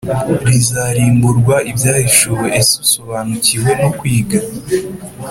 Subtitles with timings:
[0.47, 4.39] rizarimburwa Ibyahishuwe Ese usobanukiwe no kwiga